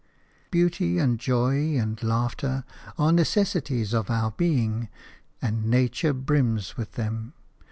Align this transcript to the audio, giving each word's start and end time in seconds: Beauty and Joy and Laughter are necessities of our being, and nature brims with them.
Beauty 0.49 0.97
and 0.97 1.19
Joy 1.19 1.75
and 1.77 2.01
Laughter 2.01 2.63
are 2.97 3.11
necessities 3.11 3.93
of 3.93 4.09
our 4.09 4.31
being, 4.31 4.89
and 5.43 5.65
nature 5.65 6.11
brims 6.11 6.75
with 6.75 6.93
them. 6.93 7.33